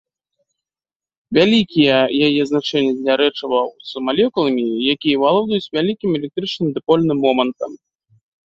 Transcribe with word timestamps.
Вялікія 1.37 1.97
яе 2.29 2.41
значэнне 2.53 2.93
для 3.03 3.13
рэчываў 3.23 3.65
з 3.91 4.03
малекуламі, 4.07 4.63
якія 4.97 5.21
валодаюць 5.25 5.71
вялікім 5.79 6.09
электрычным 6.23 6.67
дыпольным 6.81 7.17
момантам. 7.29 7.71